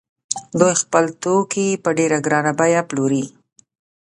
دوی 0.59 0.73
خپل 0.81 1.05
توکي 1.21 1.67
په 1.83 1.89
ډېره 1.97 2.17
ګرانه 2.25 2.51
بیه 2.59 2.81
پلوري 2.89 3.25